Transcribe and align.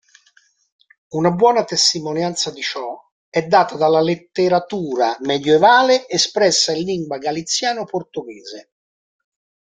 Una 1.11 1.29
buona 1.29 1.63
testimonianza 1.63 2.49
di 2.49 2.61
ciò 2.63 2.99
è 3.29 3.43
data 3.45 3.75
dalla 3.75 4.01
letteratura 4.01 5.15
medievale 5.19 6.09
espressa 6.09 6.71
in 6.71 6.85
lingua 6.85 7.19
galiziano-portoghese. 7.19 8.71